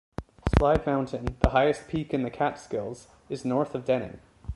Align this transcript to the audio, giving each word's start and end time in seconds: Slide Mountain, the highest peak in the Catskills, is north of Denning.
Slide 0.57 0.83
Mountain, 0.87 1.37
the 1.43 1.49
highest 1.51 1.87
peak 1.87 2.11
in 2.11 2.23
the 2.23 2.31
Catskills, 2.31 3.07
is 3.29 3.45
north 3.45 3.75
of 3.75 3.85
Denning. 3.85 4.19